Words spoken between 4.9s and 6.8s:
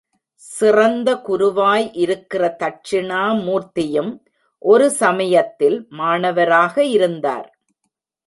சமயத்தில் மாணவராக